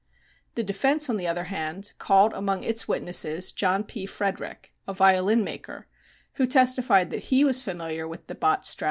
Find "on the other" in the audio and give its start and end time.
1.11-1.43